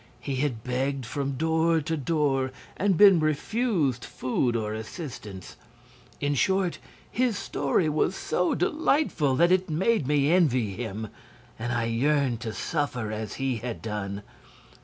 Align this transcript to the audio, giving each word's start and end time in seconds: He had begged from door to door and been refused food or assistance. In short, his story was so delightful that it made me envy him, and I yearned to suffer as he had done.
He 0.19 0.37
had 0.37 0.63
begged 0.63 1.05
from 1.05 1.33
door 1.33 1.79
to 1.79 1.95
door 1.95 2.49
and 2.75 2.97
been 2.97 3.19
refused 3.19 4.03
food 4.03 4.55
or 4.55 4.73
assistance. 4.73 5.57
In 6.19 6.33
short, 6.33 6.79
his 7.11 7.37
story 7.37 7.87
was 7.87 8.15
so 8.15 8.55
delightful 8.55 9.35
that 9.35 9.51
it 9.51 9.69
made 9.69 10.07
me 10.07 10.31
envy 10.33 10.73
him, 10.73 11.09
and 11.59 11.71
I 11.71 11.83
yearned 11.85 12.39
to 12.41 12.51
suffer 12.51 13.11
as 13.11 13.35
he 13.35 13.57
had 13.57 13.83
done. 13.83 14.23